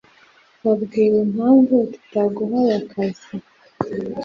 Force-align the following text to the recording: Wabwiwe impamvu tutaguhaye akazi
Wabwiwe 0.65 1.17
impamvu 1.25 1.75
tutaguhaye 1.93 2.71
akazi 2.81 3.29